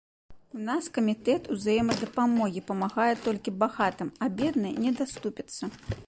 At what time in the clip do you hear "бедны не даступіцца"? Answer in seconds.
4.39-5.63